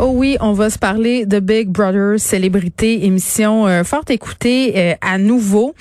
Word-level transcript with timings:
Oh 0.00 0.10
oui, 0.14 0.38
on 0.40 0.52
va 0.52 0.70
se 0.70 0.78
parler 0.78 1.26
de 1.26 1.38
Big 1.38 1.68
Brother, 1.68 2.18
célébrité, 2.18 3.04
émission 3.04 3.66
euh, 3.66 3.84
fort 3.84 4.04
écoutée 4.08 4.72
euh, 4.74 4.94
à 5.02 5.18
nouveau. 5.18 5.74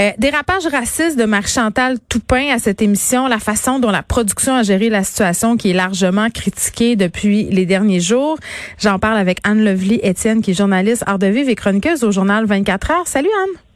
Euh, 0.00 0.10
dérapage 0.16 0.66
raciste 0.66 1.18
de 1.18 1.24
Marie-Chantal 1.24 1.98
Toupin 2.08 2.48
à 2.50 2.58
cette 2.58 2.80
émission, 2.80 3.28
la 3.28 3.38
façon 3.38 3.78
dont 3.78 3.90
la 3.90 4.02
production 4.02 4.54
a 4.54 4.62
géré 4.62 4.88
la 4.88 5.04
situation 5.04 5.58
qui 5.58 5.70
est 5.70 5.74
largement 5.74 6.30
critiquée 6.30 6.96
depuis 6.96 7.44
les 7.44 7.66
derniers 7.66 8.00
jours. 8.00 8.38
J'en 8.78 8.98
parle 8.98 9.18
avec 9.18 9.38
Anne 9.44 9.62
Lovely 9.62 10.00
Étienne, 10.02 10.40
qui 10.40 10.52
est 10.52 10.54
journaliste 10.54 11.04
art 11.06 11.18
de 11.18 11.26
vivre 11.26 11.50
et 11.50 11.54
chroniqueuse 11.54 12.04
au 12.04 12.10
journal 12.10 12.46
24 12.46 12.90
heures. 12.90 13.06
Salut 13.06 13.30
Anne. 13.44 13.67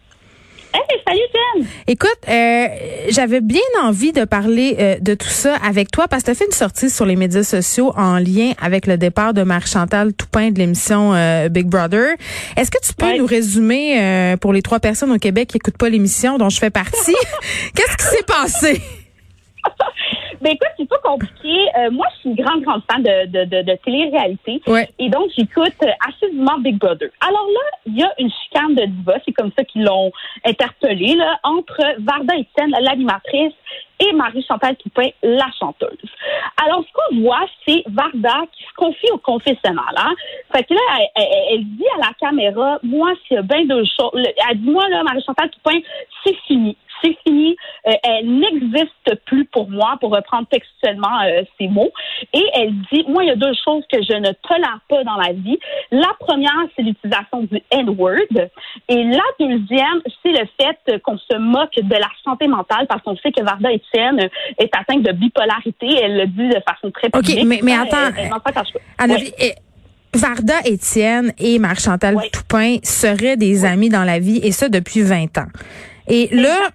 Hey, 0.75 1.01
salut 1.07 1.21
Jen. 1.33 1.67
Écoute, 1.87 2.19
euh, 2.29 2.67
j'avais 3.11 3.41
bien 3.41 3.61
envie 3.83 4.13
de 4.13 4.25
parler 4.25 4.77
euh, 4.79 4.99
de 5.01 5.15
tout 5.15 5.29
ça 5.29 5.57
avec 5.57 5.91
toi 5.91 6.09
parce 6.09 6.23
que 6.23 6.27
tu 6.27 6.31
as 6.31 6.35
fait 6.35 6.47
une 6.47 6.53
sortie 6.53 6.89
sur 6.89 7.05
les 7.05 7.17
médias 7.17 7.43
sociaux 7.43 7.93
en 7.97 8.19
lien 8.19 8.53
avec 8.61 8.87
le 8.87 8.97
départ 8.97 9.35
de 9.35 9.43
Marie-Chantal 9.43 10.15
Toupin 10.15 10.51
de 10.51 10.59
l'émission 10.59 11.13
euh, 11.15 11.49
Big 11.51 11.67
Brother. 11.67 12.17
Est-ce 12.57 12.71
que 12.71 12.79
tu 12.83 12.95
peux 12.95 13.19
nous 13.19 13.27
résumer 13.27 14.37
pour 14.41 14.53
les 14.53 14.63
trois 14.63 14.81
personnes 14.81 15.13
au 15.13 15.19
Québec 15.19 15.49
qui 15.49 15.57
n'écoutent 15.57 15.79
pas 15.79 15.91
l'émission 15.91 16.39
dont 16.39 16.49
je 16.49 16.59
fais 16.59 16.71
partie, 16.71 17.15
qu'est-ce 17.75 17.97
qui 17.97 18.17
s'est 18.17 18.25
passé? 18.27 18.83
Ben 20.43 20.55
écoute, 20.55 20.73
c'est 20.77 20.89
pas 20.89 20.99
compliqué. 20.99 21.69
Euh, 21.79 21.91
moi, 21.93 22.05
je 22.15 22.19
suis 22.19 22.29
une 22.31 22.35
grande, 22.35 22.63
grande 22.63 22.83
fan 22.91 23.01
de, 23.01 23.27
de, 23.27 23.45
de, 23.45 23.63
de 23.63 23.79
télé-réalité. 23.85 24.61
Ouais. 24.67 24.89
Et 24.99 25.09
donc, 25.09 25.31
j'écoute 25.39 25.77
assidûment 26.09 26.59
Big 26.59 26.79
Brother. 26.79 27.11
Alors 27.21 27.47
là, 27.47 27.79
il 27.87 27.97
y 27.97 28.03
a 28.03 28.13
une 28.19 28.29
chicane 28.29 28.75
de 28.75 28.87
diva, 28.87 29.15
c'est 29.25 29.31
comme 29.31 29.53
ça 29.57 29.63
qu'ils 29.63 29.85
l'ont 29.85 30.11
interpellé, 30.45 31.15
là, 31.15 31.39
entre 31.45 31.81
Varda 32.01 32.35
Etienne, 32.35 32.75
l'animatrice, 32.81 33.55
et 34.01 34.13
Marie-Chantal 34.15 34.75
Toupin, 34.79 35.11
la 35.23 35.47
chanteuse. 35.61 36.11
Alors, 36.65 36.83
ce 36.85 36.93
qu'on 36.93 37.21
voit, 37.21 37.47
c'est 37.65 37.85
Varda 37.87 38.41
qui 38.53 38.65
se 38.65 38.75
confie 38.75 39.13
au 39.13 39.19
confessionnal. 39.19 39.95
Hein? 39.97 40.13
Fait 40.53 40.65
que 40.65 40.75
là, 40.75 40.81
elle, 41.15 41.23
elle, 41.25 41.45
elle 41.53 41.65
dit 41.65 41.87
à 41.95 42.07
la 42.09 42.13
caméra, 42.19 42.81
moi, 42.83 43.13
s'il 43.29 43.37
y 43.37 43.39
a 43.39 43.43
bien 43.43 43.65
deux 43.65 43.85
choses, 43.85 44.11
elle 44.51 44.59
dit, 44.59 44.69
moi, 44.69 44.89
là, 44.89 45.05
Marie-Chantal 45.05 45.51
Toupin, 45.51 45.79
c'est 46.25 46.35
fini 46.49 46.77
c'est 47.03 47.17
fini, 47.27 47.57
euh, 47.87 47.93
elle 48.03 48.39
n'existe 48.39 49.15
plus 49.27 49.45
pour 49.47 49.71
moi, 49.71 49.97
pour 50.01 50.11
reprendre 50.11 50.47
textuellement 50.49 51.23
euh, 51.23 51.43
ces 51.59 51.69
mots. 51.69 51.91
Et 52.33 52.45
elle 52.55 52.73
dit, 52.93 53.05
moi, 53.09 53.25
il 53.25 53.29
y 53.29 53.33
a 53.33 53.37
deux 53.37 53.53
choses 53.65 53.85
que 53.93 54.03
je 54.03 54.17
ne 54.17 54.33
tolère 54.49 54.81
pas 54.89 55.05
dans 55.05 55.17
la 55.17 55.33
vie. 55.33 55.59
La 55.91 56.11
première, 56.21 56.53
c'est 56.77 56.83
l'utilisation 56.83 57.43
du 57.51 57.63
N-word. 57.71 58.49
Et 58.89 59.05
la 59.05 59.23
deuxième, 59.39 60.01
c'est 60.23 60.33
le 60.33 60.47
fait 60.61 60.99
qu'on 61.03 61.19
se 61.19 61.37
moque 61.37 61.75
de 61.75 61.95
la 61.95 62.09
santé 62.25 62.47
mentale 62.47 62.87
parce 62.87 63.03
qu'on 63.03 63.17
sait 63.17 63.33
que 63.33 63.43
Varda 63.43 63.71
Etienne 63.71 64.29
est 64.59 64.77
atteinte 64.77 65.03
de 65.03 65.13
bipolarité. 65.13 65.89
Elle 66.03 66.17
le 66.17 66.27
dit 66.27 66.49
de 66.49 66.61
façon 66.67 66.91
très 66.91 67.11
publique. 67.11 67.39
OK, 67.39 67.45
mais, 67.47 67.61
mais 67.63 67.75
attends. 67.75 68.13
Varda 70.15 70.61
Etienne 70.67 71.33
et 71.39 71.59
Marc-Chantal 71.59 72.17
Toupin 72.33 72.77
seraient 72.83 73.39
des 73.39 73.65
amis 73.65 73.89
dans 73.89 74.05
la 74.05 74.19
vie 74.19 74.41
et 74.43 74.53
ça 74.53 74.69
depuis 74.69 75.01
20 75.01 75.39
ans. 75.39 75.47
Et 76.09 76.29
là, 76.33 76.71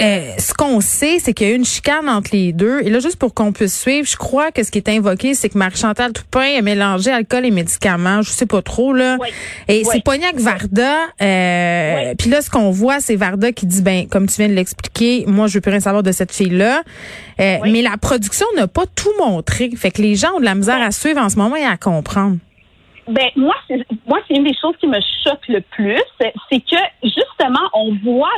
euh, 0.00 0.32
ce 0.38 0.54
qu'on 0.54 0.80
sait, 0.80 1.18
c'est 1.18 1.34
qu'il 1.34 1.46
y 1.46 1.50
a 1.50 1.52
eu 1.52 1.56
une 1.56 1.64
chicane 1.64 2.08
entre 2.08 2.30
les 2.32 2.52
deux. 2.52 2.80
Et 2.80 2.88
là, 2.88 3.00
juste 3.00 3.16
pour 3.16 3.34
qu'on 3.34 3.52
puisse 3.52 3.78
suivre, 3.78 4.06
je 4.06 4.16
crois 4.16 4.50
que 4.50 4.62
ce 4.62 4.70
qui 4.70 4.78
est 4.78 4.88
invoqué, 4.88 5.34
c'est 5.34 5.50
que 5.50 5.58
Marie-Chantal 5.58 6.12
Toupin 6.12 6.58
a 6.58 6.62
mélangé 6.62 7.10
alcool 7.10 7.44
et 7.44 7.50
médicaments. 7.50 8.22
Je 8.22 8.30
sais 8.30 8.46
pas 8.46 8.62
trop, 8.62 8.94
là. 8.94 9.18
Et 9.68 9.84
c'est 9.84 10.02
Pognac 10.02 10.36
Varda. 10.36 10.94
Euh, 11.20 12.14
Puis 12.18 12.30
là, 12.30 12.40
ce 12.40 12.48
qu'on 12.48 12.70
voit, 12.70 13.00
c'est 13.00 13.16
Varda 13.16 13.52
qui 13.52 13.66
dit, 13.66 13.82
ben, 13.82 14.08
comme 14.08 14.26
tu 14.26 14.36
viens 14.36 14.48
de 14.48 14.54
l'expliquer, 14.54 15.24
moi, 15.26 15.48
je 15.48 15.54
veux 15.54 15.60
plus 15.60 15.70
rien 15.70 15.80
savoir 15.80 16.02
de 16.02 16.12
cette 16.12 16.32
fille-là. 16.32 16.82
Euh, 17.40 17.58
mais 17.64 17.82
la 17.82 17.96
production 17.98 18.46
n'a 18.56 18.68
pas 18.68 18.86
tout 18.86 19.12
montré. 19.18 19.70
Fait 19.76 19.90
que 19.90 20.00
les 20.00 20.14
gens 20.14 20.32
ont 20.36 20.40
de 20.40 20.44
la 20.44 20.54
misère 20.54 20.80
à 20.80 20.92
suivre 20.92 21.20
en 21.20 21.28
ce 21.28 21.36
moment 21.36 21.56
et 21.56 21.64
à 21.64 21.76
comprendre. 21.76 22.38
Ben 23.08 23.28
moi, 23.34 23.54
c'est 23.66 23.78
moi 24.06 24.20
c'est 24.28 24.36
une 24.36 24.44
des 24.44 24.54
choses 24.60 24.74
qui 24.78 24.86
me 24.86 25.00
choque 25.24 25.48
le 25.48 25.60
plus, 25.62 26.00
c'est 26.20 26.60
que 26.60 26.76
on 27.74 27.94
voit 28.04 28.30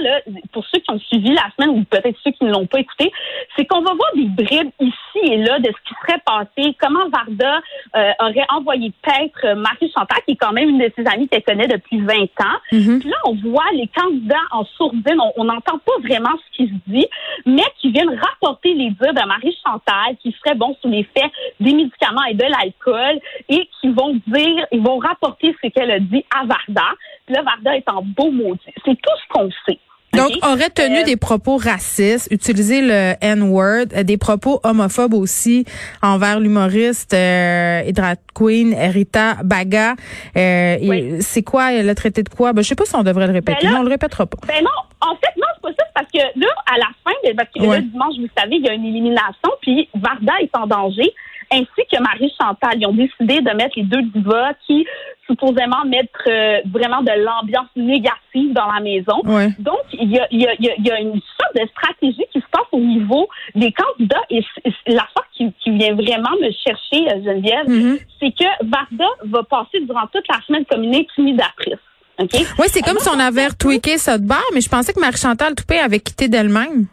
pour 0.53 0.65
ceux 0.67 0.81
qui 0.81 0.91
ont 0.91 0.99
suivi 0.99 1.31
la 1.31 1.51
semaine 1.57 1.79
ou 1.79 1.85
peut-être 1.85 2.19
ceux 2.25 2.31
qui 2.33 2.45
ne 2.45 2.51
l'ont 2.51 2.67
pas 2.67 2.81
écouté, 2.81 3.13
c'est 3.57 3.67
qu'on 3.67 3.83
va 3.83 3.95
voir 3.95 4.11
des 4.15 4.27
bribes 4.27 4.71
ici 4.81 4.97
et 5.23 5.37
là 5.37 5.59
de 5.59 5.69
ce 5.69 5.89
qui 5.89 5.95
serait 6.03 6.21
passé, 6.25 6.77
comment 6.81 7.09
Varda 7.09 7.61
euh, 7.97 8.11
aurait 8.21 8.47
envoyé 8.51 8.93
paître 9.03 9.55
Marie 9.55 9.91
Chantal, 9.97 10.19
qui 10.27 10.33
est 10.33 10.37
quand 10.37 10.53
même 10.53 10.69
une 10.69 10.79
de 10.79 10.93
ses 10.97 11.07
amies 11.07 11.29
qu'elle 11.29 11.43
connaît 11.43 11.69
depuis 11.69 12.01
20 12.01 12.15
ans. 12.15 12.59
Mm-hmm. 12.73 12.99
Puis 13.01 13.09
là, 13.09 13.17
on 13.27 13.35
voit 13.37 13.71
les 13.75 13.89
candidats 13.89 14.37
en 14.51 14.65
sourdine, 14.65 15.19
on 15.37 15.45
n'entend 15.45 15.79
pas 15.79 15.93
vraiment 16.03 16.33
ce 16.37 16.57
qui 16.57 16.69
se 16.69 16.91
dit, 16.91 17.07
mais 17.47 17.65
qui 17.81 17.91
viennent 17.91 18.19
rapporter 18.19 18.75
les 18.75 18.91
dires 18.91 19.15
de 19.15 19.27
Marie 19.27 19.57
Chantal, 19.65 20.17
qui 20.21 20.33
serait 20.33 20.57
bon 20.57 20.77
sous 20.83 20.89
l'effet 20.89 21.31
des 21.61 21.73
médicaments 21.73 22.25
et 22.25 22.35
de 22.35 22.45
l'alcool, 22.45 23.21
et 23.49 23.69
qui 23.81 23.89
vont 23.89 24.15
dire 24.27 24.67
ils 24.73 24.83
vont 24.83 24.99
rapporter 24.99 25.55
ce 25.63 25.69
qu'elle 25.69 25.91
a 25.91 26.01
dit 26.01 26.25
à 26.35 26.45
Varda. 26.45 26.89
Puis 27.27 27.35
là, 27.35 27.43
Varda 27.43 27.77
est 27.77 27.89
en 27.89 28.03
beau 28.03 28.31
maudit. 28.31 28.61
C'est 28.85 28.95
tout 28.95 29.17
ce 29.23 29.29
qu'on 29.29 29.51
sait. 29.67 29.79
Donc, 30.15 30.33
aurait 30.43 30.69
tenu 30.69 31.01
euh, 31.01 31.05
des 31.05 31.17
propos 31.17 31.57
racistes, 31.57 32.29
utilisé 32.31 32.83
le 32.83 33.15
N-word, 33.23 33.87
euh, 33.97 34.03
des 34.03 34.19
propos 34.19 34.61
homophobes 34.63 35.15
aussi 35.15 35.65
envers 36.03 36.39
l'humoriste 36.39 37.15
euh, 37.15 37.81
et 37.81 37.93
drag 37.93 38.19
queen 38.35 38.75
Rita 38.75 39.37
Baga. 39.43 39.95
Euh, 40.37 41.17
C'est 41.21 41.43
quoi, 41.43 41.73
le 41.83 41.95
traité 41.95 42.23
de 42.23 42.29
quoi? 42.29 42.53
Ben, 42.53 42.63
je 42.63 42.69
sais 42.69 42.75
pas 42.75 42.85
si 42.85 42.95
on 42.95 43.03
devrait 43.03 43.27
le 43.27 43.33
répéter. 43.33 43.67
Ben 43.67 43.77
on 43.79 43.83
le 43.83 43.89
répétera 43.89 44.27
pas. 44.27 44.39
Ben 44.47 44.63
non, 44.63 44.71
en 45.01 45.15
fait, 45.17 45.33
non, 45.39 45.47
c'est 45.55 45.63
pas 45.63 45.83
ça. 45.83 45.89
Parce 45.95 46.09
que 46.13 46.19
là, 46.19 46.49
à 46.67 46.79
la 46.79 46.89
fin, 47.05 47.35
parce 47.35 47.49
que 47.55 47.63
là, 47.63 47.81
dimanche, 47.81 48.15
vous 48.19 48.29
savez, 48.37 48.57
il 48.57 48.67
y 48.67 48.69
a 48.69 48.75
une 48.75 48.85
élimination, 48.85 49.51
puis 49.63 49.89
Varda 49.95 50.35
est 50.43 50.55
en 50.55 50.67
danger 50.67 51.15
ainsi 51.53 51.87
que 51.91 52.01
Marie 52.01 52.33
Chantal. 52.41 52.75
Ils 52.77 52.87
ont 52.87 52.93
décidé 52.93 53.41
de 53.41 53.51
mettre 53.57 53.75
les 53.77 53.85
deux 53.85 54.03
divas 54.03 54.55
qui 54.67 54.87
supposément 55.27 55.85
mettre 55.87 56.21
euh, 56.27 56.61
vraiment 56.73 57.03
de 57.03 57.13
l'ambiance 57.25 57.69
négative 57.77 58.53
dans 58.53 58.67
la 58.67 58.81
maison. 58.81 59.21
Donc, 59.59 59.81
il 59.93 60.11
y 60.11 60.19
a, 60.19 60.27
y, 60.31 60.47
a, 60.47 60.55
y 60.59 60.91
a, 60.91 61.01
une 61.01 61.21
sorte 61.39 61.55
de 61.55 61.67
stratégie 61.69 62.25
qui 62.33 62.41
se 62.41 62.47
passe 62.51 62.67
au 62.73 62.81
niveau 62.81 63.29
des 63.55 63.73
candidats 63.73 64.23
et 64.31 64.45
la 64.89 65.07
sorte 65.15 65.29
qui, 65.37 65.53
qui 65.63 65.71
vient 65.71 65.95
vraiment 65.95 66.33
me 66.41 66.51
chercher, 66.51 67.09
euh, 67.13 67.23
Geneviève, 67.25 67.67
mm-hmm. 67.67 68.01
c'est 68.21 68.33
que 68.33 68.67
Varda 68.67 69.11
va 69.25 69.43
passer 69.45 69.81
durant 69.81 70.07
toute 70.13 70.27
la 70.29 70.41
semaine 70.47 70.65
comme 70.71 70.83
une 70.83 70.97
intimidatrice. 70.97 71.79
Okay? 72.19 72.45
Oui, 72.59 72.67
c'est 72.69 72.83
comme 72.83 72.99
si 72.99 73.09
on 73.09 73.19
avait 73.19 73.47
retweaké 73.47 73.99
ça 73.99 74.19
de 74.19 74.27
barre, 74.27 74.43
mais 74.55 74.61
je 74.61 74.69
pensais 74.69 74.93
que 74.93 75.01
Marie-Chantal 75.01 75.55
Toupé 75.55 75.79
avait 75.79 76.01
quitté 76.01 76.29
d'elle-même. 76.29 76.87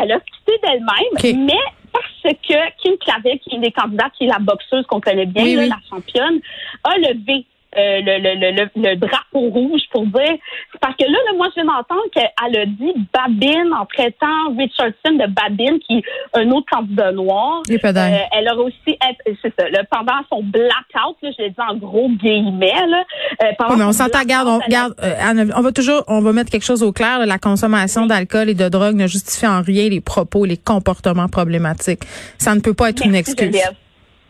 Elle 0.00 0.12
a 0.12 0.20
quitté 0.20 0.58
d'elle-même, 0.62 1.46
mais 1.46 1.58
parce 1.92 2.36
que 2.36 2.82
Kim 2.82 2.96
Clavel, 2.98 3.38
qui 3.40 3.50
est 3.50 3.56
une 3.56 3.62
des 3.62 3.72
candidates, 3.72 4.12
qui 4.16 4.24
est 4.24 4.28
la 4.28 4.38
boxeuse 4.38 4.86
qu'on 4.86 5.00
connaît 5.00 5.26
bien, 5.26 5.66
la 5.66 5.76
championne, 5.88 6.40
a 6.84 6.96
levé 6.98 7.46
euh, 7.76 8.00
le, 8.00 8.18
le, 8.18 8.50
le, 8.50 8.70
le, 8.76 8.96
drapeau 8.96 9.50
rouge 9.50 9.82
pour 9.90 10.06
dire 10.06 10.38
parce 10.80 10.96
que 10.96 11.04
là, 11.04 11.18
moi 11.36 11.48
je 11.50 11.62
viens 11.62 11.64
d'entendre 11.64 12.02
qu'elle 12.12 12.30
a 12.36 12.66
dit 12.66 12.92
Babine 13.12 13.72
en 13.72 13.86
traitant 13.86 14.54
Richardson 14.56 15.12
de 15.12 15.26
Babine 15.26 15.78
qui 15.80 15.98
est 15.98 16.04
un 16.34 16.50
autre 16.50 16.66
candidat 16.70 17.12
noir. 17.12 17.62
Euh, 17.68 18.18
elle 18.32 18.48
aurait 18.52 18.64
aussi 18.64 18.98
c'est 19.42 19.52
ça, 19.58 19.68
là, 19.70 19.82
pendant 19.90 20.20
son 20.30 20.42
blackout, 20.42 21.16
là, 21.22 21.30
je 21.36 21.42
l'ai 21.42 21.50
dit 21.50 21.56
en 21.58 21.76
gros 21.76 22.08
guillemets 22.10 22.86
là, 22.88 23.04
euh, 23.42 23.76
mais 23.76 23.84
on 23.84 23.92
s'entend 23.92 24.24
garde 24.24 24.48
on 24.48 24.60
garde 24.68 24.94
euh, 25.02 25.50
on 25.56 25.62
va 25.62 25.72
toujours 25.72 26.04
on 26.06 26.20
va 26.20 26.32
mettre 26.32 26.50
quelque 26.50 26.64
chose 26.64 26.82
au 26.82 26.92
clair, 26.92 27.24
la 27.26 27.38
consommation 27.38 28.06
d'alcool 28.06 28.48
et 28.48 28.54
de 28.54 28.68
drogue 28.68 28.94
ne 28.94 29.06
justifie 29.06 29.46
en 29.46 29.62
rien 29.62 29.88
les 29.88 30.00
propos, 30.00 30.44
les 30.44 30.56
comportements 30.56 31.28
problématiques. 31.28 32.02
Ça 32.38 32.54
ne 32.54 32.60
peut 32.60 32.74
pas 32.74 32.90
être 32.90 33.04
une 33.04 33.14
excuse. 33.14 33.56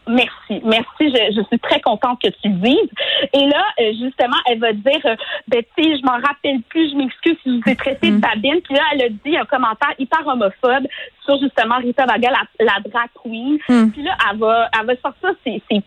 Merci, 0.08 0.62
merci. 0.64 0.86
Je, 1.00 1.36
je, 1.36 1.42
suis 1.48 1.58
très 1.58 1.80
contente 1.80 2.20
que 2.22 2.28
tu 2.28 2.48
le 2.48 2.54
dises. 2.54 2.90
Et 3.32 3.46
là, 3.46 3.64
euh, 3.80 3.92
justement, 4.02 4.36
elle 4.46 4.58
va 4.58 4.72
dire, 4.72 5.00
euh, 5.04 5.16
ben, 5.48 5.62
tu 5.76 5.84
sais, 5.84 5.98
je 5.98 6.02
m'en 6.04 6.18
rappelle 6.18 6.60
plus, 6.68 6.90
je 6.90 6.96
m'excuse 6.96 7.36
si 7.42 7.50
je 7.50 7.56
vous 7.56 7.70
ai 7.70 7.76
traité 7.76 8.10
de 8.10 8.16
mm. 8.16 8.20
babine. 8.20 8.60
Puis 8.62 8.74
là, 8.74 8.82
elle 8.92 9.02
a 9.02 9.08
dit 9.08 9.36
un 9.36 9.44
commentaire 9.44 9.94
hyper 9.98 10.26
homophobe 10.26 10.86
sur 11.24 11.38
justement 11.40 11.76
Rita 11.76 12.06
Vaga, 12.06 12.30
la, 12.30 12.64
la 12.64 12.80
drag 12.88 13.08
queen. 13.22 13.58
Mm. 13.68 13.90
Puis 13.90 14.02
là, 14.02 14.16
elle 14.30 14.38
va, 14.38 14.68
elle 14.78 14.86
va 14.86 14.94
sortir 14.96 15.30
ses, 15.44 15.62
ses 15.70 15.82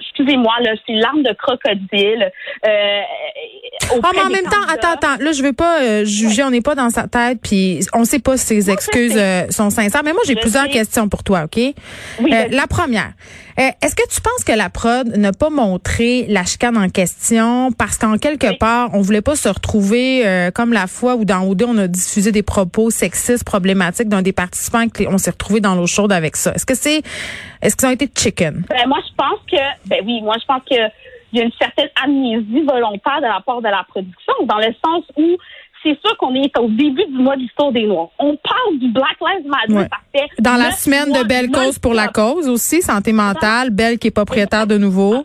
excusez-moi, 0.00 0.52
là, 0.60 0.74
c'est 0.86 0.94
l'arme 0.94 1.22
de 1.22 1.32
crocodile. 1.32 2.30
Euh, 2.66 3.00
ah, 4.02 4.10
mais 4.14 4.20
en 4.20 4.30
même 4.30 4.44
temps, 4.44 4.62
attends, 4.68 4.92
attends, 4.92 5.22
là, 5.22 5.32
je 5.32 5.42
veux 5.42 5.52
pas 5.52 5.80
euh, 5.80 6.04
juger, 6.04 6.42
on 6.42 6.50
n'est 6.50 6.60
pas 6.60 6.74
dans 6.74 6.90
sa 6.90 7.06
tête, 7.06 7.38
puis 7.42 7.80
on 7.92 8.04
sait 8.04 8.18
pas 8.18 8.36
si 8.36 8.46
ses 8.46 8.70
excuses 8.70 9.14
euh, 9.16 9.46
sont 9.50 9.70
sincères. 9.70 10.02
Mais 10.04 10.12
moi, 10.12 10.22
j'ai 10.26 10.36
plusieurs 10.36 10.68
questions 10.68 11.08
pour 11.08 11.22
toi, 11.22 11.44
OK? 11.44 11.56
Oui, 11.56 11.74
euh, 12.32 12.46
la 12.50 12.66
première, 12.66 13.12
est-ce 13.56 13.94
que 13.94 14.08
tu 14.08 14.20
penses 14.20 14.44
que 14.44 14.52
la 14.52 14.68
prod 14.68 15.16
n'a 15.16 15.32
pas 15.32 15.50
montré 15.50 16.26
la 16.28 16.44
chicane 16.44 16.76
en 16.76 16.88
question 16.88 17.70
parce 17.72 17.98
qu'en 17.98 18.18
quelque 18.18 18.58
part, 18.58 18.90
on 18.94 19.00
voulait 19.00 19.20
pas 19.20 19.36
se 19.36 19.48
retrouver 19.48 20.50
comme 20.54 20.72
la 20.72 20.88
fois 20.88 21.14
où 21.14 21.24
dans 21.24 21.46
OD, 21.46 21.62
on 21.62 21.78
a 21.78 21.86
diffusé 21.86 22.32
des 22.32 22.42
propos 22.42 22.90
sexistes 22.90 23.44
problématiques 23.44 24.08
d'un 24.08 24.22
des 24.22 24.32
participants 24.32 24.84
et 24.98 25.06
on 25.06 25.18
s'est 25.18 25.30
retrouvé 25.30 25.60
dans 25.60 25.74
l'eau 25.74 25.86
chaude 25.86 26.12
avec 26.12 26.36
ça? 26.36 26.52
Est-ce 26.52 26.66
que 26.66 26.74
c'est, 26.74 27.02
est-ce 27.62 27.76
qu'ils 27.76 27.88
ont 27.88 27.92
été 27.92 28.08
chicken? 28.14 28.64
Ben, 28.68 28.88
moi, 28.88 28.98
je 29.08 29.14
pense 29.16 29.38
que, 29.50 29.88
ben 29.88 30.00
oui, 30.04 30.20
moi, 30.22 30.36
je 30.40 30.46
pense 30.46 30.62
que 30.68 30.76
il 31.34 31.38
y 31.38 31.42
a 31.42 31.44
une 31.46 31.52
certaine 31.60 31.88
amnésie 32.02 32.62
volontaire 32.62 33.18
de 33.18 33.26
la 33.26 33.40
part 33.44 33.60
de 33.60 33.68
la 33.68 33.84
production, 33.88 34.34
dans 34.44 34.58
le 34.58 34.72
sens 34.84 35.04
où 35.16 35.36
c'est 35.82 35.98
sûr 36.00 36.16
qu'on 36.16 36.34
est 36.34 36.56
au 36.58 36.68
début 36.68 37.04
du 37.06 37.18
mois 37.18 37.36
d'histoire 37.36 37.72
des 37.72 37.84
Noirs. 37.84 38.08
On 38.20 38.36
parle 38.36 38.78
du 38.78 38.88
Black 38.90 39.16
Lives 39.20 39.46
Matter 39.46 39.88
ouais. 40.14 40.28
Dans 40.38 40.56
la 40.56 40.70
semaine 40.70 41.12
de 41.12 41.26
Belle 41.26 41.50
Cause 41.50 41.78
pour 41.78 41.92
la 41.92 42.08
cause 42.08 42.48
aussi, 42.48 42.80
santé 42.82 43.12
mentale, 43.12 43.70
Belle 43.70 43.98
qui 43.98 44.08
est 44.08 44.12
propriétaire 44.12 44.66
de 44.66 44.78
nouveau. 44.78 45.24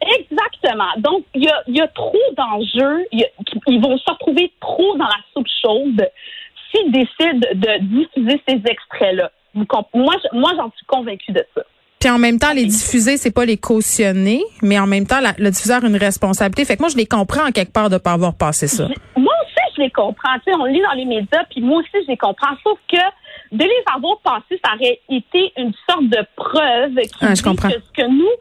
Exactement. 0.00 0.92
Donc, 0.98 1.24
il 1.34 1.44
y 1.44 1.48
a, 1.48 1.62
y 1.66 1.80
a, 1.80 1.88
trop 1.88 2.18
d'enjeux. 2.36 3.06
Ils 3.12 3.80
vont 3.80 3.96
se 3.96 4.10
retrouver 4.10 4.52
trop 4.60 4.96
dans 4.98 5.06
la 5.06 5.18
soupe 5.32 5.48
chaude 5.62 6.08
s'ils 6.70 6.92
décident 6.92 7.46
de 7.54 7.78
diffuser 7.80 8.42
ces 8.46 8.60
extraits-là. 8.64 9.30
Moi, 9.54 10.16
moi 10.32 10.52
j'en 10.56 10.70
suis 10.76 10.86
convaincue 10.86 11.32
de 11.32 11.44
ça. 11.54 11.62
Puis 12.02 12.10
en 12.10 12.18
même 12.18 12.40
temps, 12.40 12.52
les 12.52 12.64
diffuser, 12.64 13.16
c'est 13.16 13.30
pas 13.30 13.44
les 13.44 13.56
cautionner, 13.56 14.42
mais 14.60 14.76
en 14.76 14.88
même 14.88 15.06
temps, 15.06 15.20
le 15.38 15.50
diffuseur 15.50 15.84
a 15.84 15.86
une 15.86 15.96
responsabilité. 15.96 16.64
Fait 16.64 16.74
que 16.74 16.82
moi, 16.82 16.88
je 16.88 16.96
les 16.96 17.06
comprends 17.06 17.46
en 17.46 17.52
quelque 17.52 17.72
part 17.72 17.90
de 17.90 17.96
pas 17.96 18.10
avoir 18.10 18.34
passé 18.34 18.66
ça. 18.66 18.88
Moi 19.16 19.32
aussi, 19.44 19.74
je 19.76 19.82
les 19.82 19.90
comprends. 19.90 20.34
Tu 20.44 20.50
sais, 20.50 20.58
on 20.58 20.64
lit 20.64 20.82
dans 20.82 20.96
les 20.96 21.04
médias, 21.04 21.44
puis 21.48 21.60
moi 21.60 21.78
aussi, 21.78 21.90
je 21.94 22.08
les 22.08 22.16
comprends. 22.16 22.56
Sauf 22.64 22.76
que 22.90 22.98
de 23.52 23.62
les 23.62 23.84
avoir 23.94 24.18
passés, 24.18 24.60
ça 24.64 24.74
aurait 24.74 24.98
été 25.10 25.52
une 25.56 25.72
sorte 25.88 26.08
de 26.08 26.26
preuve 26.34 26.96
qui 26.96 27.18
ah, 27.20 27.36
je 27.36 27.42
comprends. 27.44 27.68
que 27.68 27.74
ce 27.74 28.02
que 28.02 28.08
nous, 28.08 28.34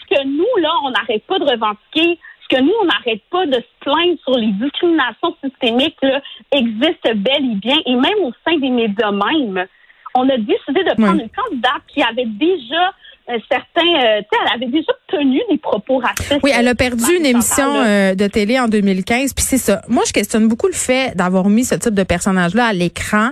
ce 0.00 0.14
que 0.16 0.24
nous 0.24 0.62
là, 0.62 0.70
on 0.84 0.90
n'arrête 0.92 1.26
pas 1.26 1.38
de 1.38 1.44
revendiquer, 1.44 2.18
ce 2.48 2.56
que 2.56 2.62
nous, 2.62 2.72
on 2.80 2.86
n'arrête 2.86 3.20
pas 3.30 3.44
de 3.44 3.56
se 3.56 3.80
plaindre 3.80 4.18
sur 4.24 4.38
les 4.38 4.52
discriminations 4.52 5.36
systémiques 5.44 5.98
là, 6.00 6.22
existent 6.50 7.12
bel 7.14 7.44
et 7.44 7.56
bien, 7.56 7.76
et 7.84 7.94
même 7.94 8.24
au 8.24 8.32
sein 8.42 8.56
des 8.56 8.70
médias 8.70 9.12
même. 9.12 9.66
On 10.14 10.26
a 10.30 10.36
décidé 10.38 10.82
de 10.82 10.94
prendre 10.94 11.20
une 11.20 11.30
candidate 11.30 11.82
qui 11.88 12.02
avait 12.02 12.26
déjà 12.26 12.94
certains, 13.26 13.86
euh, 13.86 14.20
elle 14.20 14.54
avait 14.54 14.70
déjà 14.70 14.92
tenu 15.08 15.40
des 15.50 15.58
propos 15.58 15.98
racistes. 15.98 16.40
Oui, 16.42 16.50
elle 16.56 16.68
a 16.68 16.74
perdu 16.74 17.16
une 17.16 17.26
émission 17.26 17.66
euh, 17.74 18.14
de 18.14 18.26
télé 18.26 18.58
en 18.58 18.68
2015, 18.68 19.34
puis 19.34 19.44
c'est 19.44 19.58
ça. 19.58 19.82
Moi, 19.88 20.02
je 20.06 20.12
questionne 20.12 20.48
beaucoup 20.48 20.66
le 20.66 20.72
fait 20.72 21.16
d'avoir 21.16 21.48
mis 21.48 21.64
ce 21.64 21.74
type 21.74 21.94
de 21.94 22.02
personnage-là 22.02 22.66
à 22.66 22.72
l'écran. 22.72 23.30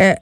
Euh, 0.00 0.12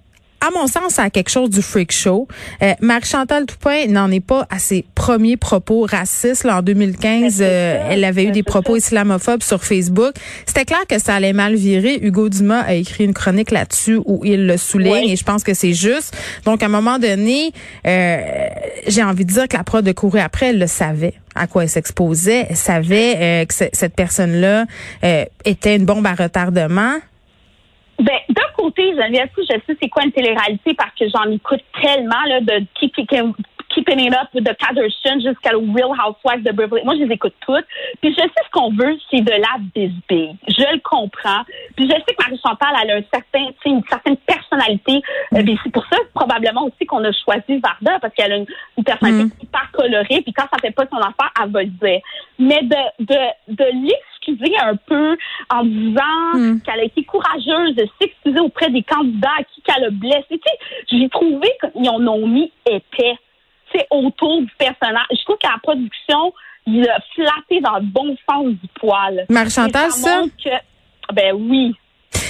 à 0.41 0.50
mon 0.50 0.67
sens, 0.67 0.94
ça 0.94 1.05
a 1.05 1.11
quelque 1.11 1.31
chose 1.31 1.50
du 1.50 1.62
freak 1.62 1.93
show. 1.93 2.29
Euh, 2.62 2.75
Marie-Chantal 2.81 3.47
Toupin 3.47 3.87
n'en 3.88 4.11
est 4.11 4.21
pas 4.21 4.47
à 4.50 4.59
ses 4.59 4.85
premiers 4.94 5.37
propos 5.37 5.87
racistes. 5.88 6.44
Là, 6.44 6.59
en 6.59 6.62
2015, 6.62 7.38
euh, 7.41 7.87
elle 7.91 8.05
avait 8.05 8.25
eu 8.25 8.31
des 8.31 8.43
propos 8.43 8.77
islamophobes 8.77 9.43
sur 9.43 9.65
Facebook. 9.65 10.15
C'était 10.44 10.65
clair 10.65 10.87
que 10.88 10.99
ça 10.99 11.15
allait 11.15 11.33
mal 11.33 11.55
virer. 11.55 11.99
Hugo 12.03 12.29
Dumas 12.29 12.61
a 12.61 12.75
écrit 12.75 13.05
une 13.05 13.15
chronique 13.15 13.50
là-dessus 13.50 13.99
où 14.05 14.25
il 14.25 14.47
le 14.47 14.56
souligne 14.56 15.09
et 15.09 15.17
je 15.17 15.25
pense 15.25 15.43
que 15.43 15.55
c'est 15.55 15.75
juste. 15.75 16.17
Donc, 16.44 16.62
à 16.62 16.67
un 16.67 16.71
moment 16.71 16.99
donné, 16.99 17.53
euh, 17.87 18.19
j'ai 18.87 19.03
envie 19.03 19.25
de 19.25 19.33
dire 19.33 19.49
que 19.49 19.56
la 19.56 19.65
prod 19.65 19.85
de 19.85 19.93
courir 19.93 20.25
après, 20.25 20.49
elle 20.50 20.59
le 20.59 20.67
savait 20.67 21.15
à 21.35 21.47
quoi 21.47 21.65
elle 21.65 21.69
s'exposait. 21.69 22.47
Elle 22.50 22.56
savait 22.56 23.15
euh, 23.17 23.44
que 23.44 23.55
cette 23.55 23.94
personne-là 23.94 24.67
était 25.44 25.77
une 25.77 25.85
bombe 25.85 26.06
à 26.06 26.15
retardement. 26.15 26.97
Ben, 27.98 28.19
d'un 28.28 28.43
côté, 28.56 28.94
Geneviève, 28.94 29.31
je 29.37 29.44
sais 29.44 29.76
c'est 29.81 29.88
quoi 29.88 30.04
une 30.04 30.12
télé-réalité 30.12 30.75
parce 30.75 30.94
que 30.98 31.06
j'en 31.08 31.31
écoute 31.31 31.62
tellement 31.81 32.22
là, 32.26 32.40
de 32.40 32.64
Keeping 33.76 34.00
It 34.00 34.14
Up 34.14 34.28
de 34.32 34.52
Kardashian 34.55 35.20
jusqu'à 35.20 35.50
Real 35.50 35.93
Housewives 35.93 36.43
de 36.43 36.52
Beverly. 36.52 36.82
Moi, 36.84 36.94
je 36.96 37.05
les 37.05 37.14
écoute 37.14 37.34
toutes. 37.40 37.67
Puis 38.00 38.11
je 38.11 38.23
sais 38.23 38.43
ce 38.44 38.50
qu'on 38.50 38.70
veut, 38.70 38.96
c'est 39.11 39.20
de 39.20 39.31
la 39.31 39.58
bisbille. 39.75 40.34
Je 40.49 40.73
le 40.73 40.81
comprends. 40.81 41.44
Puis 41.76 41.84
je 41.87 41.93
sais 41.93 42.14
que 42.14 42.25
Marie-Chantal, 42.25 42.75
elle 42.82 42.90
a 42.90 42.96
un 42.96 43.02
certain, 43.12 43.52
une 43.67 43.82
certaine 43.88 44.17
personnalité. 44.17 45.02
Euh, 45.34 45.43
c'est 45.62 45.73
pour 45.73 45.84
ça, 45.93 45.99
probablement 46.14 46.64
aussi, 46.64 46.87
qu'on 46.87 47.05
a 47.05 47.12
choisi 47.12 47.61
Varda 47.61 47.99
parce 48.00 48.14
qu'elle 48.14 48.32
a 48.32 48.37
une, 48.37 48.46
personnalité 48.82 49.25
mm. 49.25 49.43
hyper 49.43 49.70
colorée. 49.73 50.23
Puis 50.23 50.32
quand 50.32 50.46
ça 50.50 50.58
fait 50.61 50.70
pas 50.70 50.87
son 50.90 50.99
affaire, 50.99 51.31
elle 51.43 51.50
va 51.50 51.62
le 51.62 51.69
dire. 51.69 52.00
Mais 52.38 52.62
de, 52.62 53.05
de, 53.05 53.55
de 53.55 53.64
s'excuser 54.26 54.56
un 54.58 54.76
peu 54.76 55.17
en 55.50 55.64
disant 55.64 56.34
hmm. 56.34 56.61
qu'elle 56.61 56.81
a 56.81 56.84
été 56.84 57.05
courageuse 57.05 57.75
de 57.75 57.87
s'excuser 58.00 58.40
auprès 58.40 58.70
des 58.70 58.82
candidats 58.82 59.32
à 59.38 59.44
qui 59.44 59.62
qu'elle 59.62 59.84
a 59.84 59.90
blessé. 59.90 60.25
Tu 60.31 60.38
sais, 60.44 60.58
j'ai 60.90 61.08
trouvé 61.08 61.49
qu'ils 61.61 61.88
en 61.88 62.06
ont 62.06 62.26
mis 62.26 62.52
épais, 62.67 63.17
c'est 63.76 63.87
autour 63.90 64.40
du 64.40 64.50
personnage. 64.58 65.06
Je 65.11 65.25
trouve 65.25 65.38
qu'à 65.38 65.50
la 65.50 65.61
production, 65.62 66.32
il 66.67 66.88
a 66.88 66.99
flatté 67.14 67.61
dans 67.61 67.76
le 67.76 67.87
bon 67.87 68.17
sens 68.28 68.46
du 68.46 68.69
poil. 68.81 69.26
Marie-Chantal, 69.28 69.90
ça? 69.90 70.23
ben 71.12 71.34
oui. 71.34 71.75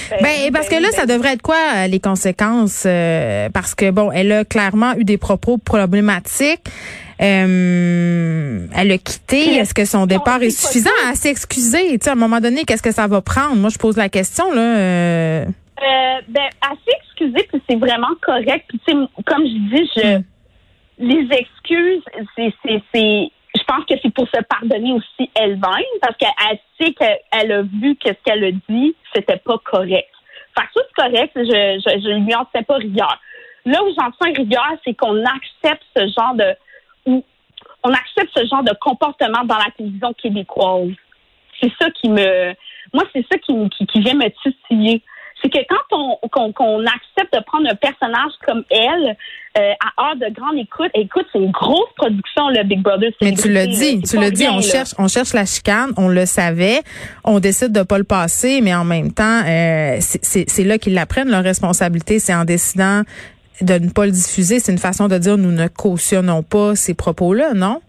Ben, 0.09 0.17
ben, 0.21 0.51
parce 0.53 0.69
que 0.69 0.75
là, 0.75 0.89
ça 0.91 1.05
devrait 1.05 1.33
être 1.33 1.41
quoi 1.41 1.57
euh, 1.75 1.87
les 1.87 1.99
conséquences? 1.99 2.83
Euh, 2.85 3.49
parce 3.49 3.75
que 3.75 3.91
bon, 3.91 4.11
elle 4.11 4.31
a 4.31 4.45
clairement 4.45 4.93
eu 4.95 5.03
des 5.03 5.17
propos 5.17 5.57
problématiques. 5.57 6.61
Euh, 7.21 8.67
elle 8.75 8.91
a 8.91 8.97
quitté. 8.97 9.55
Est-ce 9.55 9.73
que 9.73 9.85
son 9.85 10.05
départ 10.05 10.41
est 10.43 10.49
suffisant 10.49 10.89
à 11.09 11.15
s'excuser? 11.15 11.97
À 12.05 12.11
un 12.11 12.15
moment 12.15 12.39
donné, 12.39 12.63
qu'est-ce 12.63 12.83
que 12.83 12.91
ça 12.91 13.07
va 13.07 13.21
prendre? 13.21 13.55
Moi, 13.55 13.69
je 13.69 13.77
pose 13.77 13.97
la 13.97 14.09
question. 14.09 14.51
là. 14.53 14.61
Euh... 14.61 15.45
Euh, 15.79 16.21
ben, 16.27 16.49
à 16.61 16.73
s'excuser, 16.85 17.47
puis 17.51 17.61
c'est 17.69 17.75
vraiment 17.75 18.15
correct. 18.21 18.65
Puis, 18.67 18.95
comme 19.25 19.45
je 19.45 19.75
dis, 19.75 19.89
je, 19.95 20.17
hmm. 20.17 20.23
Les 20.97 21.27
excuses, 21.31 22.03
c'est, 22.35 22.53
c'est, 22.65 22.81
c'est, 22.93 23.31
je 23.55 23.63
pense 23.67 23.85
que 23.85 23.95
c'est 24.01 24.13
pour 24.13 24.27
se 24.27 24.41
pardonner 24.43 24.93
aussi 24.93 25.29
elle-même, 25.35 25.99
parce 26.01 26.17
qu'elle 26.17 26.59
sait 26.79 26.93
qu'elle 26.93 27.51
a 27.51 27.61
vu 27.61 27.95
que 27.95 28.09
ce 28.09 28.23
qu'elle 28.25 28.43
a 28.43 28.51
dit, 28.69 28.95
c'était 29.13 29.37
pas 29.37 29.57
correct. 29.59 30.09
Fait 30.57 30.65
que 30.65 30.73
ça, 30.75 30.81
c'est 30.87 31.03
correct, 31.03 31.31
je, 31.35 31.99
je, 32.01 32.09
lui 32.25 32.35
en 32.35 32.47
sais 32.53 32.63
pas 32.63 32.75
rigueur. 32.75 33.19
Là 33.65 33.83
où 33.83 33.87
j'en 33.89 34.11
sens 34.13 34.35
rigueur, 34.35 34.73
c'est 34.85 34.93
qu'on 34.93 35.23
accepte 35.23 35.83
ce 35.95 36.07
genre 36.17 36.35
de 36.35 36.55
on 37.83 37.93
accepte 37.93 38.31
ce 38.35 38.45
genre 38.47 38.63
de 38.63 38.73
comportement 38.81 39.43
dans 39.45 39.57
la 39.57 39.71
télévision 39.77 40.13
québécoise. 40.13 40.91
C'est 41.61 41.71
ça 41.79 41.89
qui 41.91 42.09
me, 42.09 42.53
moi, 42.93 43.03
c'est 43.13 43.25
ça 43.31 43.37
qui, 43.39 43.53
qui, 43.69 43.99
vient 44.01 44.15
me 44.15 44.29
titiller. 44.43 45.01
C'est 45.41 45.49
que 45.49 45.59
quand 45.69 45.97
on 45.97 46.51
qu'on 46.51 46.81
accepte 46.85 47.33
de 47.33 47.43
prendre 47.45 47.69
un 47.69 47.75
personnage 47.75 48.31
comme 48.45 48.63
elle 48.69 49.15
euh, 49.57 49.73
à 49.97 50.09
heure 50.09 50.15
de 50.15 50.33
grande 50.33 50.57
écoute, 50.57 50.91
écoute, 50.93 51.25
c'est 51.31 51.39
une 51.39 51.51
grosse 51.51 51.89
production 51.95 52.49
le 52.49 52.63
Big 52.63 52.81
Brother. 52.81 53.11
Mais 53.21 53.33
tu 53.33 53.51
l'as 53.51 53.67
dit, 53.67 54.01
tu 54.01 54.17
l'as 54.17 54.31
dit, 54.31 54.47
on 54.47 54.61
cherche, 54.61 54.93
on 54.97 55.07
cherche 55.07 55.33
la 55.33 55.45
chicane, 55.45 55.91
on 55.97 56.09
le 56.09 56.25
savait, 56.25 56.81
on 57.23 57.39
décide 57.39 57.71
de 57.71 57.83
pas 57.83 57.97
le 57.97 58.03
passer, 58.03 58.61
mais 58.61 58.75
en 58.75 58.85
même 58.85 59.11
temps, 59.11 59.41
euh, 59.45 59.97
c'est 59.99 60.63
là 60.63 60.77
qu'ils 60.77 60.93
l'apprennent 60.93 61.29
leur 61.29 61.43
responsabilité, 61.43 62.19
c'est 62.19 62.35
en 62.35 62.45
décidant 62.45 63.01
de 63.61 63.73
ne 63.73 63.89
pas 63.89 64.05
le 64.05 64.11
diffuser, 64.11 64.59
c'est 64.59 64.71
une 64.71 64.77
façon 64.77 65.07
de 65.07 65.17
dire 65.17 65.37
nous 65.37 65.51
ne 65.51 65.67
cautionnons 65.67 66.43
pas 66.43 66.75
ces 66.75 66.93
propos-là, 66.93 67.53
non? 67.53 67.81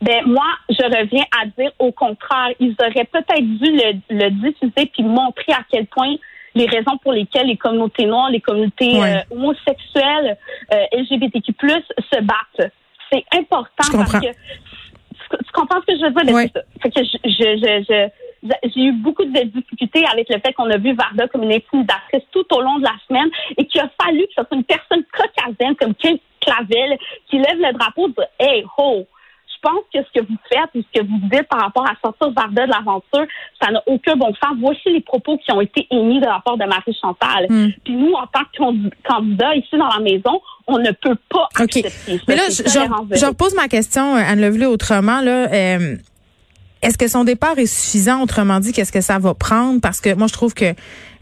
Ben 0.00 0.24
moi, 0.26 0.46
je 0.70 0.84
reviens 0.84 1.24
à 1.40 1.46
dire 1.46 1.72
au 1.78 1.92
contraire, 1.92 2.50
ils 2.60 2.74
auraient 2.80 3.04
peut-être 3.04 3.40
dû 3.40 3.80
le, 4.10 4.30
diffuser 4.30 4.86
puis 4.92 5.02
montrer 5.02 5.52
à 5.52 5.64
quel 5.70 5.86
point 5.86 6.14
les 6.54 6.66
raisons 6.66 6.96
pour 7.02 7.12
lesquelles 7.12 7.46
les 7.46 7.56
communautés 7.56 8.06
noires, 8.06 8.30
les 8.30 8.40
communautés 8.40 9.02
euh, 9.02 9.18
homosexuelles, 9.30 10.36
euh, 10.72 10.84
LGBTQ+ 10.92 11.52
se 12.12 12.20
battent. 12.20 12.72
C'est 13.12 13.24
important 13.34 13.84
parce 13.92 14.12
que 14.12 14.26
tu 14.28 15.52
comprends 15.52 15.80
ce 15.80 15.92
que 15.92 15.98
je 15.98 16.04
veux 16.06 16.24
dire? 16.24 16.34
Oui. 16.34 16.50
Fait 16.82 16.90
que 16.90 17.02
je, 17.04 17.18
je, 17.24 17.84
je 17.88 18.08
j'ai 18.42 18.80
eu 18.80 18.92
beaucoup 18.92 19.24
de 19.24 19.40
difficultés 19.40 20.04
avec 20.06 20.28
le 20.28 20.38
fait 20.40 20.52
qu'on 20.52 20.70
a 20.70 20.78
vu 20.78 20.94
Varda 20.94 21.26
comme 21.28 21.42
une 21.42 21.52
intimidatrice 21.52 22.22
tout 22.30 22.46
au 22.54 22.60
long 22.60 22.78
de 22.78 22.84
la 22.84 22.94
semaine 23.06 23.28
et 23.56 23.66
qu'il 23.66 23.80
a 23.80 23.90
fallu 24.00 24.20
que 24.22 24.32
ce 24.36 24.42
soit 24.42 24.56
une 24.56 24.64
personne 24.64 25.04
caucasienne 25.12 25.74
comme 25.76 25.94
Kim 25.94 26.18
Clavel 26.40 26.98
qui 27.28 27.38
lève 27.38 27.58
le 27.58 27.72
drapeau 27.72 28.08
de 28.08 28.14
dire 28.14 28.26
Hey, 28.38 28.64
ho! 28.76 29.06
Je 29.62 29.68
pense 29.68 29.82
que 29.92 29.98
ce 30.00 30.20
que 30.20 30.24
vous 30.24 30.36
faites 30.48 30.70
ou 30.74 30.82
ce 30.82 31.00
que 31.00 31.04
vous 31.04 31.18
dites 31.30 31.48
par 31.48 31.60
rapport 31.60 31.84
à 31.84 31.94
sortir 32.02 32.30
Varda 32.30 32.66
de 32.66 32.70
l'aventure, 32.70 33.26
ça 33.60 33.70
n'a 33.70 33.82
aucun 33.86 34.16
bon 34.16 34.32
sens. 34.34 34.56
Voici 34.60 34.90
les 34.90 35.00
propos 35.00 35.36
qui 35.38 35.50
ont 35.52 35.60
été 35.60 35.86
émis 35.90 36.20
de 36.20 36.26
la 36.26 36.40
part 36.44 36.56
de 36.56 36.64
Marie 36.64 36.96
Chantal. 37.00 37.46
Hmm. 37.48 37.70
Puis 37.84 37.94
nous, 37.94 38.12
en 38.12 38.26
tant 38.26 38.44
que 38.52 39.08
candidat 39.08 39.54
ici 39.56 39.76
dans 39.76 39.88
la 39.88 40.00
maison, 40.00 40.40
on 40.66 40.78
ne 40.78 40.90
peut 40.92 41.16
pas 41.28 41.48
accepter 41.56 42.20
Mais 42.28 42.36
là, 42.36 42.44
je, 42.50 42.62
je, 42.62 43.26
repose 43.26 43.54
ma 43.54 43.68
question, 43.68 44.14
Anne 44.14 44.40
Levelé, 44.40 44.66
autrement. 44.66 45.20
Là, 45.20 45.52
euh, 45.52 45.96
est-ce 46.82 46.96
que 46.96 47.08
son 47.08 47.24
départ 47.24 47.58
est 47.58 47.66
suffisant? 47.66 48.22
Autrement 48.22 48.60
dit, 48.60 48.72
qu'est-ce 48.72 48.92
que 48.92 49.00
ça 49.00 49.18
va 49.18 49.34
prendre? 49.34 49.80
Parce 49.80 50.00
que 50.00 50.14
moi, 50.14 50.28
je 50.28 50.32
trouve 50.32 50.54
que 50.54 50.74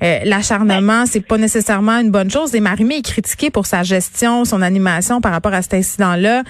euh, 0.03 0.19
l'acharnement, 0.25 1.07
c'est 1.07 1.21
pas 1.21 1.39
nécessairement 1.39 1.99
une 1.99 2.11
bonne 2.11 2.31
chose. 2.31 2.55
Et 2.55 2.61
Marimé 2.61 2.97
est 2.97 3.03
critiquée 3.03 3.51
pour 3.51 3.67
sa 3.67 3.83
gestion, 3.83 4.45
son 4.45 4.63
animation 4.63 5.21
par 5.21 5.33
rapport 5.33 5.55
à 5.55 5.63
cet 5.63 5.75
incident-là. 5.75 6.43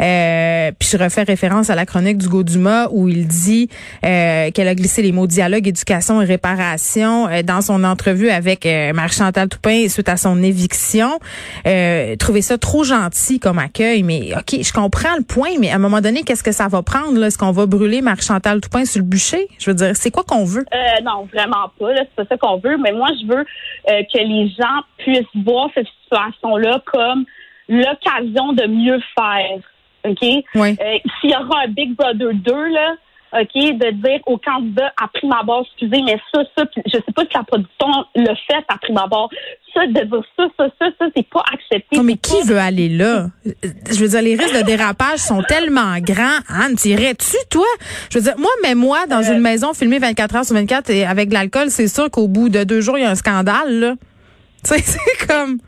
Euh, 0.00 0.72
puis 0.78 0.88
je 0.92 0.96
refais 0.96 1.22
référence 1.22 1.70
à 1.70 1.74
la 1.74 1.86
chronique 1.86 2.18
du 2.18 2.28
Dumas 2.42 2.88
où 2.90 3.08
il 3.08 3.26
dit 3.26 3.68
euh, 4.04 4.50
qu'elle 4.50 4.68
a 4.68 4.74
glissé 4.74 5.02
les 5.02 5.12
mots 5.12 5.26
dialogue, 5.26 5.66
éducation 5.68 6.22
et 6.22 6.24
réparation 6.24 7.28
euh, 7.28 7.42
dans 7.42 7.60
son 7.60 7.84
entrevue 7.84 8.30
avec 8.30 8.64
euh, 8.66 8.92
Marie-Chantal 8.92 9.48
Toupin 9.48 9.88
suite 9.88 10.08
à 10.08 10.16
son 10.16 10.42
éviction. 10.42 11.18
Trouver 12.18 12.42
ça 12.42 12.58
trop 12.58 12.84
gentil 12.84 13.38
comme 13.40 13.58
accueil. 13.58 14.02
Mais 14.02 14.32
OK, 14.36 14.62
je 14.62 14.72
comprends 14.72 15.16
le 15.16 15.24
point, 15.24 15.50
mais 15.60 15.70
à 15.70 15.76
un 15.76 15.78
moment 15.78 16.00
donné, 16.00 16.22
qu'est-ce 16.22 16.42
que 16.42 16.52
ça 16.52 16.68
va 16.68 16.82
prendre? 16.82 17.22
Est-ce 17.22 17.38
qu'on 17.38 17.52
va 17.52 17.66
brûler 17.66 18.00
Marie-Chantal 18.00 18.60
Toupin 18.60 18.84
sur 18.84 19.00
le 19.00 19.06
bûcher? 19.06 19.48
Je 19.58 19.70
veux 19.70 19.74
dire, 19.74 19.92
c'est 19.94 20.10
quoi 20.10 20.24
qu'on 20.24 20.44
veut? 20.44 20.64
non, 21.04 21.26
vraiment 21.32 21.70
pas. 21.78 21.88
C'est 21.96 22.14
pas 22.16 22.24
ça 22.28 22.36
qu'on 22.36 22.58
veut. 22.58 22.76
Mais 22.78 22.91
moi, 22.92 23.08
je 23.20 23.26
veux 23.26 23.44
euh, 23.90 24.02
que 24.12 24.18
les 24.18 24.48
gens 24.48 24.82
puissent 24.98 25.44
voir 25.44 25.68
cette 25.74 25.88
situation-là 26.04 26.82
comme 26.86 27.24
l'occasion 27.68 28.52
de 28.52 28.66
mieux 28.66 29.00
faire. 29.16 29.58
OK? 30.04 30.44
Oui. 30.54 30.76
Euh, 30.80 30.98
S'il 31.20 31.30
y 31.30 31.34
aura 31.34 31.62
un 31.64 31.68
Big 31.68 31.94
Brother 31.94 32.34
2, 32.34 32.68
là, 32.68 32.94
OK, 33.34 33.54
de 33.54 33.90
dire 33.92 34.20
au 34.26 34.36
candidat 34.36 34.92
à 35.02 35.08
prime 35.08 35.32
abord, 35.32 35.64
excusez, 35.66 36.02
mais 36.02 36.18
ça, 36.34 36.42
ça, 36.56 36.64
je 36.86 36.92
sais 36.92 37.12
pas 37.14 37.22
si 37.22 37.28
la 37.34 37.42
production 37.44 37.88
le 38.14 38.34
fait 38.46 38.64
à 38.68 38.76
prime 38.78 38.98
abord. 38.98 39.30
Ça, 39.72 39.86
de 39.86 39.92
dire 39.92 40.22
ça, 40.36 40.44
ça, 40.58 40.66
ça, 40.78 40.86
ça, 40.98 41.06
c'est 41.16 41.26
pas 41.30 41.42
accepté. 41.50 41.96
Non, 41.96 42.02
mais 42.02 42.16
qui 42.18 42.32
pas- 42.40 42.44
veut 42.44 42.58
aller 42.58 42.90
là? 42.90 43.28
Je 43.44 43.98
veux 44.00 44.08
dire, 44.08 44.20
les 44.20 44.34
risques 44.36 44.54
de 44.54 44.62
dérapage 44.66 45.18
sont 45.20 45.42
tellement 45.42 45.98
grands. 46.00 46.40
Anne, 46.48 46.74
t'irais-tu, 46.76 47.36
toi? 47.48 47.64
Je 48.10 48.18
veux 48.18 48.24
dire, 48.24 48.34
moi, 48.36 48.50
mais 48.62 48.74
moi, 48.74 49.06
dans 49.06 49.22
Euh. 49.26 49.32
une 49.34 49.40
maison 49.40 49.72
filmée 49.72 49.98
24 49.98 50.36
heures 50.36 50.44
sur 50.44 50.54
24 50.54 50.90
et 50.90 51.06
avec 51.06 51.30
de 51.30 51.34
l'alcool, 51.34 51.70
c'est 51.70 51.88
sûr 51.88 52.10
qu'au 52.10 52.28
bout 52.28 52.50
de 52.50 52.64
deux 52.64 52.82
jours, 52.82 52.98
il 52.98 53.02
y 53.02 53.06
a 53.06 53.10
un 53.10 53.14
scandale, 53.14 53.80
là. 53.80 53.94
Tu 54.64 54.74
sais, 54.74 54.78
c'est 54.82 55.26
comme... 55.26 55.58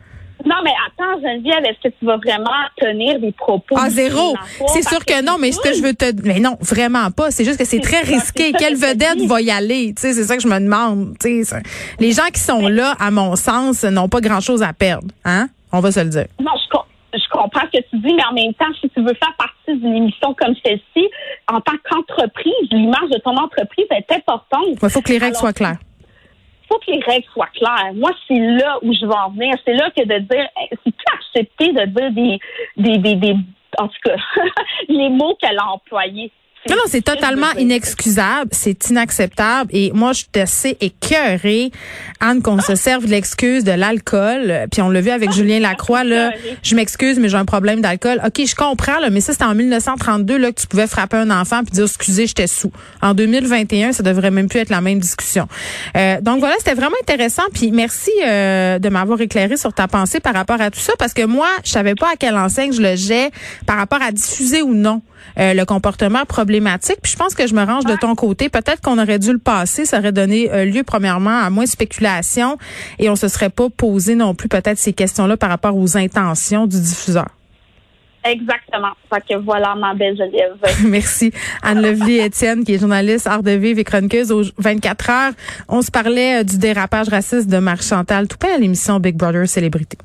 Non, 0.45 0.55
mais 0.63 0.71
attends, 0.87 1.19
Geneviève, 1.21 1.63
est-ce 1.65 1.89
que 1.89 1.93
tu 1.99 2.05
vas 2.05 2.17
vraiment 2.17 2.51
tenir 2.77 3.19
des 3.19 3.31
propos 3.31 3.75
Ah, 3.77 3.89
zéro. 3.89 4.35
C'est 4.67 4.87
sûr 4.87 5.03
que 5.03 5.23
non, 5.23 5.37
mais 5.39 5.51
ce 5.51 5.59
que 5.59 5.73
je 5.73 5.81
veux 5.81 5.93
te... 5.93 6.05
Mais 6.23 6.39
non, 6.39 6.57
vraiment 6.61 7.09
pas. 7.11 7.31
C'est 7.31 7.45
juste 7.45 7.57
que 7.57 7.65
c'est 7.65 7.79
très 7.79 8.01
risqué. 8.01 8.51
ça 8.51 8.57
Quelle 8.57 8.75
vedette 8.75 9.21
va 9.25 9.41
y 9.41 9.49
aller? 9.51 9.93
Tu 9.95 10.01
sais, 10.01 10.13
c'est 10.13 10.23
ça 10.23 10.37
que 10.37 10.43
je 10.43 10.47
me 10.47 10.59
demande. 10.59 11.15
Tu 11.19 11.43
sais, 11.43 11.63
les 11.99 12.11
gens 12.11 12.27
qui 12.33 12.39
sont 12.39 12.67
là, 12.67 12.95
à 12.99 13.09
mon 13.11 13.35
sens, 13.35 13.83
n'ont 13.83 14.09
pas 14.09 14.21
grand-chose 14.21 14.61
à 14.63 14.73
perdre. 14.73 15.07
Hein? 15.25 15.47
On 15.71 15.79
va 15.79 15.91
se 15.91 15.99
le 15.99 16.09
dire. 16.09 16.27
Non, 16.39 16.51
je, 16.55 17.17
je 17.17 17.29
comprends 17.31 17.61
ce 17.73 17.79
que 17.79 17.83
tu 17.89 17.97
dis, 17.97 18.13
mais 18.13 18.23
en 18.29 18.33
même 18.33 18.53
temps, 18.53 18.71
si 18.79 18.89
tu 18.89 19.01
veux 19.01 19.13
faire 19.15 19.33
partie 19.37 19.79
d'une 19.79 19.95
émission 19.95 20.33
comme 20.39 20.53
celle-ci, 20.63 21.09
en 21.51 21.59
tant 21.61 21.73
qu'entreprise, 21.89 22.53
l'image 22.71 23.09
de 23.11 23.19
ton 23.19 23.35
entreprise 23.35 23.85
est 23.91 24.11
importante. 24.15 24.77
Il 24.81 24.89
faut 24.89 25.01
que 25.01 25.09
les 25.09 25.17
règles 25.17 25.25
Alors, 25.35 25.39
soient 25.39 25.53
claires. 25.53 25.77
Que 26.79 26.91
les 26.91 26.99
règles 26.99 27.27
soient 27.33 27.47
claires. 27.47 27.93
Moi, 27.93 28.11
c'est 28.27 28.39
là 28.39 28.77
où 28.81 28.93
je 28.93 29.05
veux 29.05 29.11
en 29.11 29.31
venir. 29.31 29.55
C'est 29.65 29.73
là 29.73 29.89
que 29.91 30.03
de 30.03 30.19
dire, 30.19 30.47
eh, 30.61 30.75
c'est 30.83 30.91
plus 30.91 31.13
accepté 31.13 31.73
de 31.73 31.85
dire 31.85 32.39
des, 32.77 32.97
des, 32.97 33.15
des 33.15 33.35
en 33.77 33.87
tout 33.87 33.99
cas, 34.03 34.15
les 34.87 35.09
mots 35.09 35.35
qu'elle 35.35 35.59
a 35.59 35.67
employés. 35.71 36.31
Non, 36.67 36.77
non, 36.77 36.83
c'est 36.87 37.03
totalement 37.03 37.51
inexcusable, 37.59 38.49
c'est 38.51 38.89
inacceptable. 38.89 39.69
Et 39.71 39.91
moi, 39.93 40.13
je 40.13 40.19
suis 40.19 40.41
assez 40.41 40.77
écœurée, 40.81 41.71
Anne, 42.19 42.41
qu'on 42.41 42.59
se 42.59 42.73
serve 42.73 43.05
de 43.05 43.11
l'excuse 43.11 43.63
de 43.63 43.71
l'alcool. 43.71 44.65
Puis 44.71 44.81
on 44.81 44.89
l'a 44.89 45.01
vu 45.01 45.11
avec 45.11 45.31
Julien 45.31 45.59
Lacroix, 45.59 46.03
là. 46.03 46.31
Je 46.63 46.75
m'excuse, 46.75 47.19
mais 47.19 47.29
j'ai 47.29 47.37
un 47.37 47.45
problème 47.45 47.81
d'alcool. 47.81 48.19
OK, 48.25 48.41
je 48.47 48.55
comprends, 48.55 48.99
là, 48.99 49.11
mais 49.11 49.21
ça, 49.21 49.33
c'était 49.33 49.45
en 49.45 49.53
1932, 49.53 50.37
là, 50.37 50.51
que 50.51 50.59
tu 50.59 50.65
pouvais 50.65 50.87
frapper 50.87 51.17
un 51.17 51.29
enfant 51.29 51.63
puis 51.63 51.71
dire, 51.71 51.85
excusez, 51.85 52.25
j'étais 52.25 52.47
sous. 52.47 52.71
En 52.99 53.13
2021, 53.13 53.91
ça 53.91 54.01
devrait 54.01 54.31
même 54.31 54.49
plus 54.49 54.59
être 54.59 54.71
la 54.71 54.81
même 54.81 54.97
discussion. 54.97 55.47
Euh, 55.95 56.19
donc 56.21 56.39
voilà, 56.39 56.55
c'était 56.57 56.73
vraiment 56.73 56.97
intéressant. 56.99 57.43
Puis 57.53 57.71
merci 57.71 58.11
euh, 58.25 58.79
de 58.79 58.89
m'avoir 58.89 59.21
éclairé 59.21 59.55
sur 59.55 59.71
ta 59.71 59.87
pensée 59.87 60.19
par 60.19 60.33
rapport 60.33 60.59
à 60.61 60.71
tout 60.71 60.79
ça, 60.79 60.93
parce 60.97 61.13
que 61.13 61.25
moi, 61.25 61.47
je 61.63 61.69
savais 61.69 61.93
pas 61.93 62.13
à 62.13 62.15
quelle 62.15 62.37
enseigne 62.37 62.73
je 62.73 62.81
le 62.81 62.95
jette 62.95 63.33
par 63.67 63.77
rapport 63.77 64.01
à 64.01 64.11
diffuser 64.11 64.63
ou 64.63 64.73
non 64.73 65.03
euh, 65.37 65.53
le 65.53 65.65
comportement 65.65 66.25
problématique. 66.25 66.97
Puis 67.01 67.13
je 67.13 67.17
pense 67.17 67.35
que 67.35 67.47
je 67.47 67.53
me 67.53 67.63
range 67.63 67.85
de 67.85 67.95
ton 67.95 68.15
côté. 68.15 68.49
Peut-être 68.49 68.81
qu'on 68.81 68.97
aurait 68.97 69.19
dû 69.19 69.31
le 69.31 69.39
passer. 69.39 69.85
Ça 69.85 69.99
aurait 69.99 70.11
donné 70.11 70.51
euh, 70.51 70.65
lieu, 70.65 70.83
premièrement, 70.83 71.39
à 71.39 71.49
moins 71.49 71.65
de 71.65 71.69
spéculation 71.69 72.57
et 72.99 73.09
on 73.09 73.15
se 73.15 73.27
serait 73.27 73.49
pas 73.49 73.69
posé 73.69 74.15
non 74.15 74.35
plus 74.35 74.49
peut-être 74.49 74.77
ces 74.77 74.93
questions-là 74.93 75.37
par 75.37 75.49
rapport 75.49 75.75
aux 75.75 75.97
intentions 75.97 76.67
du 76.67 76.79
diffuseur. 76.79 77.27
Exactement. 78.25 78.93
Fait 79.13 79.21
que 79.29 79.39
voilà, 79.39 79.75
ma 79.75 79.93
belle 79.93 80.17
Geneviève. 80.17 80.55
Merci. 80.87 81.31
Anne 81.61 81.81
Lovely 81.81 82.17
Étienne, 82.17 82.63
qui 82.63 82.73
est 82.73 82.79
journaliste 82.79 83.27
art 83.27 83.43
de 83.43 83.51
vivre 83.51 83.79
et 83.79 83.83
chroniqueuse 83.83 84.31
aux 84.31 84.41
24 84.57 85.09
heures. 85.11 85.33
On 85.69 85.83
se 85.83 85.91
parlait 85.91 86.39
euh, 86.39 86.43
du 86.43 86.57
dérapage 86.57 87.09
raciste 87.09 87.47
de 87.47 87.57
Marie 87.59 87.83
Chantal 87.83 88.27
Toupin 88.27 88.55
à 88.55 88.57
l'émission 88.57 88.99
Big 88.99 89.15
Brother 89.15 89.47
Célébrité. 89.47 89.97